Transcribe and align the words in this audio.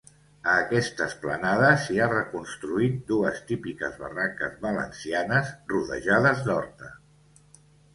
A 0.53 0.53
aquesta 0.61 1.05
esplanada 1.09 1.67
s'hi 1.83 1.99
ha 1.99 2.07
reconstruït 2.15 2.97
dues 3.13 3.45
típiques 3.53 4.03
barraques 4.03 4.59
valencianes, 4.67 5.57
rodejades 5.77 6.47
d'horta. 6.51 6.97